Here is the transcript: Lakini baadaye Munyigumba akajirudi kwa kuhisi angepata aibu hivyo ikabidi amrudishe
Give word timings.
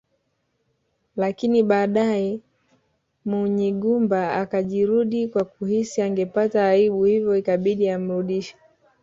Lakini 1.15 1.63
baadaye 1.63 2.39
Munyigumba 3.25 4.33
akajirudi 4.33 5.27
kwa 5.27 5.43
kuhisi 5.43 6.01
angepata 6.01 6.67
aibu 6.67 7.03
hivyo 7.05 7.35
ikabidi 7.37 7.89
amrudishe 7.89 8.55